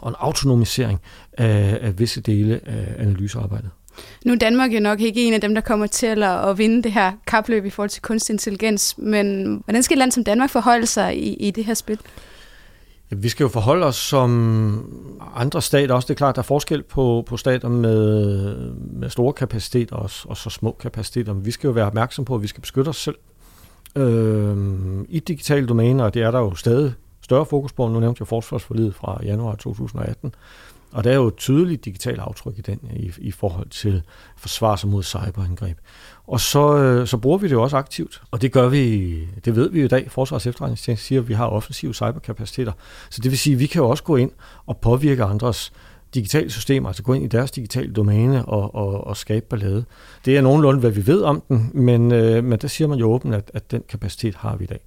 [0.03, 1.01] og en autonomisering
[1.33, 3.71] af, af visse dele af analysearbejdet.
[4.25, 6.93] Nu er Danmark jo nok ikke en af dem, der kommer til at, vinde det
[6.93, 10.87] her kapløb i forhold til kunstig intelligens, men hvordan skal et land som Danmark forholde
[10.87, 11.99] sig i, i det her spil?
[13.11, 16.07] Ja, vi skal jo forholde os som andre stater også.
[16.07, 18.55] Det er klart, der er forskel på, på stater med,
[18.93, 22.35] med store kapaciteter og, og så små kapaciteter, men vi skal jo være opmærksom på,
[22.35, 23.17] at vi skal beskytte os selv.
[23.97, 24.57] Øh,
[25.09, 27.89] I digitale domæner, og det er der jo stadig større fokus på.
[27.89, 30.35] Nu nævnte jeg forsvarsforlidet fra januar 2018.
[30.93, 34.03] Og der er jo et tydeligt digitalt aftryk i den i, i forhold til
[34.37, 35.79] forsvar sig mod cyberangreb.
[36.27, 39.57] Og så, øh, så bruger vi det jo også aktivt, og det gør vi, det
[39.57, 40.11] ved vi jo i dag.
[40.11, 42.73] Forsvars efterretningstjeneste siger, at vi har offensive cyberkapaciteter.
[43.11, 44.31] Så det vil sige, at vi kan jo også gå ind
[44.67, 45.73] og påvirke andres
[46.15, 49.85] digitale systemer, altså gå ind i deres digitale domæne og, og, og skabe ballade.
[50.25, 53.13] Det er nogenlunde, hvad vi ved om den, men, øh, men der siger man jo
[53.13, 54.81] åbent, at, at den kapacitet har vi i dag.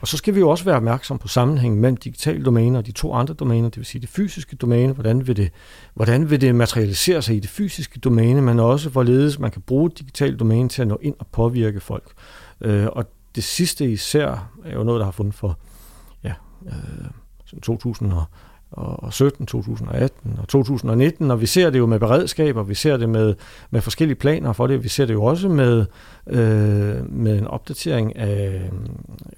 [0.00, 2.92] Og så skal vi jo også være opmærksom på sammenhængen mellem digitale domæner og de
[2.92, 5.50] to andre domæner, det vil sige det fysiske domæne, hvordan vil det,
[5.94, 9.90] hvordan vil det materialisere sig i det fysiske domæne, men også hvorledes man kan bruge
[9.90, 12.12] digitale domæne til at nå ind og påvirke folk.
[12.60, 15.58] Øh, og det sidste især er jo noget, der har fundet for
[16.24, 16.32] ja,
[16.66, 18.24] øh, 2000 og
[18.72, 22.96] og 17, 2018 og 2019, og vi ser det jo med beredskab, og vi ser
[22.96, 23.34] det med,
[23.70, 24.84] med forskellige planer for det.
[24.84, 25.84] Vi ser det jo også med,
[26.26, 28.70] øh, med en opdatering af,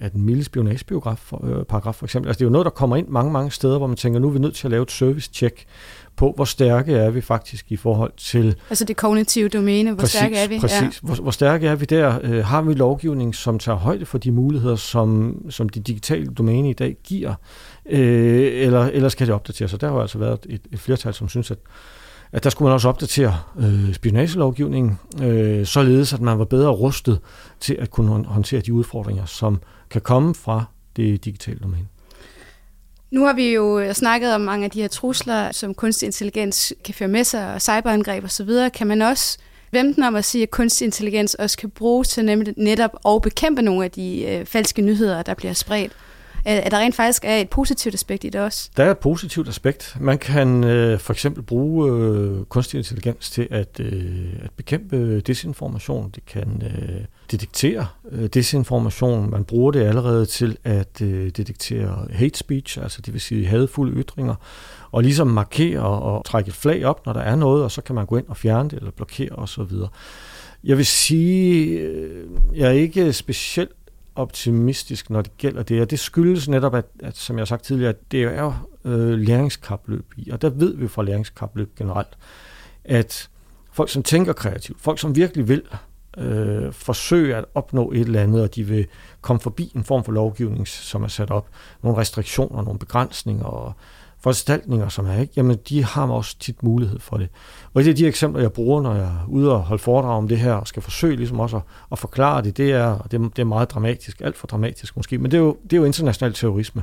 [0.00, 2.28] af den milde spionagebiograf, øh, paragraf for eksempel.
[2.28, 4.28] Altså det er jo noget, der kommer ind mange, mange steder, hvor man tænker, nu
[4.28, 5.64] er vi nødt til at lave et service-check
[6.16, 8.56] på, hvor stærke er vi faktisk i forhold til...
[8.70, 10.58] Altså det kognitive domæne, hvor præcis, stærke er vi?
[10.60, 10.90] Præcis, ja.
[11.02, 12.18] hvor, hvor stærke er vi der?
[12.22, 16.70] Øh, har vi lovgivning, som tager højde for de muligheder, som, som de digitale domæne
[16.70, 17.34] i dag giver?
[17.86, 19.74] Øh, eller, eller skal det opdateres?
[19.74, 21.58] Og der har altså været et, et flertal, som synes, at
[22.32, 27.20] at der skulle man også opdatere øh, spionagelovgivningen, øh, således at man var bedre rustet
[27.60, 30.64] til at kunne håndtere de udfordringer, som kan komme fra
[30.96, 31.86] det digitale domæne.
[33.12, 36.72] Nu har vi jo øh, snakket om mange af de her trusler, som kunstig intelligens
[36.84, 38.50] kan føre med sig, og cyberangreb osv.
[38.74, 39.38] Kan man også
[39.70, 43.62] vente om at sige, at kunstig intelligens også kan bruges til nemlig netop at bekæmpe
[43.62, 45.92] nogle af de øh, falske nyheder, der bliver spredt?
[46.44, 48.70] At der rent faktisk er et positivt aspekt i det også?
[48.76, 49.96] Der er et positivt aspekt.
[50.00, 56.10] Man kan øh, for eksempel bruge øh, kunstig intelligens til at, øh, at bekæmpe desinformation.
[56.14, 59.30] Det kan øh, detektere øh, desinformation.
[59.30, 63.92] Man bruger det allerede til at øh, detektere hate speech, altså det vil sige hadfulde
[64.02, 64.34] ytringer,
[64.92, 67.94] og ligesom markere og trække et flag op, når der er noget, og så kan
[67.94, 69.72] man gå ind og fjerne det eller blokere osv.
[70.64, 73.70] Jeg vil sige, øh, jeg er ikke specielt
[74.16, 77.64] optimistisk, når det gælder det, og det skyldes netop, at, at som jeg har sagt
[77.64, 82.18] tidligere, at det er øh, læringskapløb i, og der ved vi fra læringskapløb generelt,
[82.84, 83.28] at
[83.72, 85.62] folk, som tænker kreativt, folk, som virkelig vil
[86.18, 88.86] øh, forsøge at opnå et eller andet, og de vil
[89.20, 91.48] komme forbi en form for lovgivning, som er sat op,
[91.82, 93.72] nogle restriktioner, nogle begrænsninger, og
[94.22, 95.32] foranstaltninger, som er, ikke?
[95.36, 97.28] jamen de har også tit mulighed for det.
[97.74, 100.28] Og et af de eksempler, jeg bruger, når jeg er ude og holde foredrag om
[100.28, 103.38] det her, og skal forsøge ligesom også at, at forklare det, det er, det, det
[103.38, 106.32] er meget dramatisk, alt for dramatisk måske, men det er jo, det er jo international
[106.32, 106.82] terrorisme.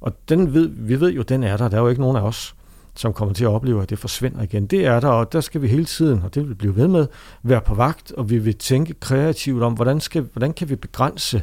[0.00, 1.68] Og den ved, vi ved jo, den er der.
[1.68, 2.54] Der er jo ikke nogen af os,
[2.94, 4.66] som kommer til at opleve, at det forsvinder igen.
[4.66, 6.88] Det er der, og der skal vi hele tiden, og det vil vi blive ved
[6.88, 7.06] med,
[7.42, 11.42] være på vagt, og vi vil tænke kreativt om, hvordan, skal, hvordan kan vi begrænse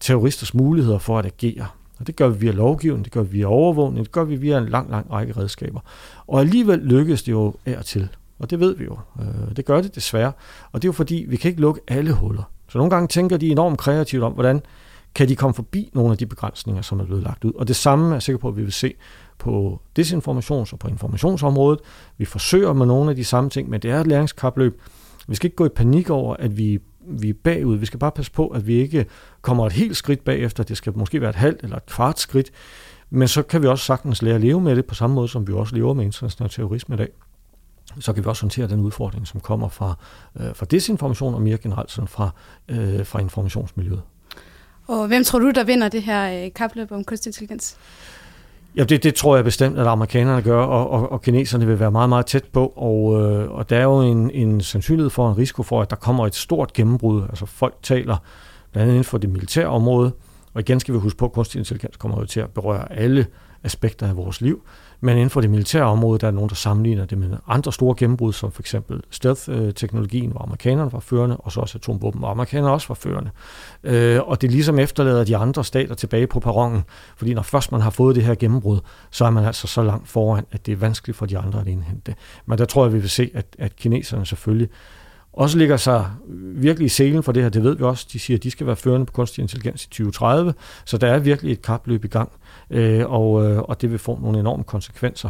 [0.00, 1.66] terroristers muligheder for at agere.
[1.98, 4.58] Og det gør vi via lovgivning, det gør vi via overvågning, det gør vi via
[4.58, 5.80] en lang, lang række redskaber.
[6.26, 8.08] Og alligevel lykkes det jo af og til.
[8.38, 8.98] Og det ved vi jo.
[9.20, 10.32] Øh, det gør det desværre.
[10.72, 12.50] Og det er jo fordi, vi kan ikke lukke alle huller.
[12.68, 14.62] Så nogle gange tænker de enormt kreativt om, hvordan
[15.14, 17.52] kan de komme forbi nogle af de begrænsninger, som er blevet lagt ud.
[17.52, 18.94] Og det samme er jeg sikker på, at vi vil se
[19.38, 21.80] på desinformations- og på informationsområdet.
[22.18, 24.80] Vi forsøger med nogle af de samme ting, men det er et læringskapløb.
[25.28, 26.78] Vi skal ikke gå i panik over, at vi,
[27.08, 27.76] vi er bagud.
[27.76, 29.06] Vi skal bare passe på, at vi ikke
[29.40, 30.62] kommer et helt skridt bagefter.
[30.62, 32.50] Det skal måske være et halvt eller et kvart skridt.
[33.10, 35.48] Men så kan vi også sagtens lære at leve med det på samme måde, som
[35.48, 37.08] vi også lever med international terrorisme i dag
[38.00, 39.94] så kan vi også håndtere den udfordring, som kommer fra,
[40.40, 42.30] øh, fra desinformation og mere generelt sådan fra,
[42.68, 44.02] øh, fra informationsmiljøet.
[44.86, 47.76] Og hvem tror du, der vinder det her øh, kapløb om kunstig intelligens?
[48.76, 51.90] Ja, det, det tror jeg bestemt, at amerikanerne gør, og, og, og kineserne vil være
[51.90, 52.72] meget, meget tæt på.
[52.76, 55.96] Og, øh, og der er jo en, en sandsynlighed for, en risiko for, at der
[55.96, 57.22] kommer et stort gennembrud.
[57.22, 58.16] Altså folk taler
[58.72, 60.12] blandt andet inden for det militære område,
[60.54, 63.26] og igen skal vi huske på, at kunstig intelligens kommer jo til at berøre alle
[63.64, 64.62] aspekter af vores liv.
[65.00, 67.94] Men inden for det militære område, der er nogen, der sammenligner det med andre store
[67.98, 72.72] gennembrud, som for eksempel stealth-teknologien, hvor amerikanerne var førende, og så også atomvåben, hvor amerikanerne
[72.72, 73.30] også var førende.
[73.84, 76.84] Øh, og det ligesom efterlader de andre stater tilbage på perronen,
[77.16, 78.78] fordi når først man har fået det her gennembrud,
[79.10, 81.66] så er man altså så langt foran, at det er vanskeligt for de andre at
[81.66, 82.14] indhente det.
[82.46, 84.68] Men der tror jeg, vi vil se, at, at kineserne selvfølgelig
[85.36, 86.10] også ligger sig
[86.54, 87.50] virkelig i selen for det her.
[87.50, 88.06] Det ved vi også.
[88.12, 91.18] De siger, at de skal være førende på kunstig intelligens i 2030, så der er
[91.18, 92.32] virkelig et kapløb i gang
[92.70, 95.28] øh, og, øh, og det vil få nogle enorme konsekvenser.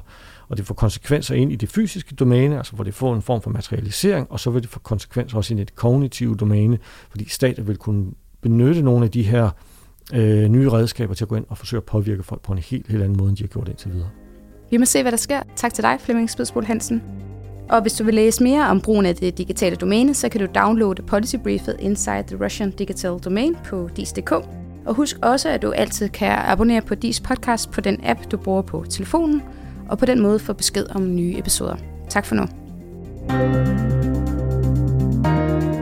[0.49, 3.43] Og det får konsekvenser ind i det fysiske domæne, altså hvor det får en form
[3.43, 6.79] for materialisering, og så vil det få konsekvenser også ind i det kognitive domæne,
[7.11, 8.07] fordi stater vil kunne
[8.41, 9.51] benytte nogle af de her
[10.15, 12.89] øh, nye redskaber til at gå ind og forsøge at påvirke folk på en helt,
[12.89, 14.11] helt anden måde, end de har gjort indtil videre.
[14.71, 15.43] Vi må se, hvad der sker.
[15.57, 17.03] Tak til dig, Flemming Spidsbol Hansen.
[17.69, 20.47] Og hvis du vil læse mere om brugen af det digitale domæne, så kan du
[20.55, 24.33] downloade Policy Briefet Inside the Russian Digital Domain på dis.dk.
[24.87, 28.37] Og husk også, at du altid kan abonnere på DIS podcast på den app, du
[28.37, 29.43] bruger på telefonen,
[29.89, 31.77] og på den måde få besked om nye episoder.
[32.09, 32.47] Tak for nu.
[33.29, 33.57] thank
[35.65, 35.76] you